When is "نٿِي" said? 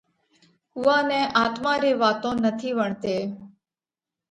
2.43-2.69